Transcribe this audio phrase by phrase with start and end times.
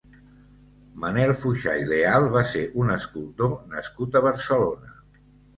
[1.03, 4.99] Manel Fuxà i Leal va ser un escultor nascut a Barcelona.